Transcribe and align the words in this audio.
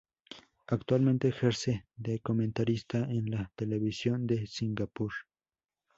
Actualmente 0.65 1.27
ejerce 1.27 1.85
de 1.95 2.21
comentarista 2.21 3.03
en 3.03 3.29
la 3.29 3.51
televisión 3.55 4.25
de 4.25 4.47
Singapur. 4.47 5.11